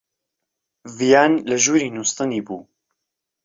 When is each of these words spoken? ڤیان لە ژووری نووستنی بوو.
ڤیان 0.97 1.31
لە 1.49 1.57
ژووری 1.63 1.93
نووستنی 1.95 2.41
بوو. 2.45 2.57